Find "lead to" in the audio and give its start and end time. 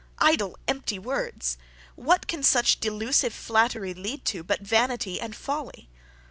3.93-4.41